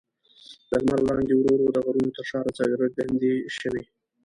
د 0.69 0.71
لمر 0.83 0.99
وړانګې 1.03 1.35
ورو 1.37 1.55
ورو 1.57 1.73
د 1.75 1.77
غرونو 1.85 2.09
تر 2.15 2.23
شا 2.29 2.39
راڅرګندې 2.45 3.31
شوې. 3.57 3.83